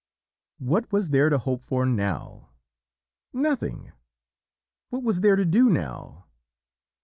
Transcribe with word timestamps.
"What 0.57 0.91
was 0.91 1.09
there 1.09 1.29
to 1.29 1.37
hope 1.37 1.61
for 1.61 1.85
now? 1.85 2.49
Nothing! 3.33 3.91
What 4.89 5.03
was 5.03 5.19
there 5.21 5.35
to 5.35 5.45
do 5.45 5.69
now? 5.69 6.25